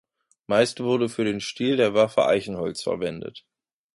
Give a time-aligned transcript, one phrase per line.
[0.47, 3.45] Meist wurde für den Stiel der Waffe Eichenholz verwendet.